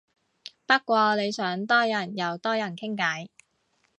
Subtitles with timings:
[0.65, 3.29] 不過你想多人又多人傾偈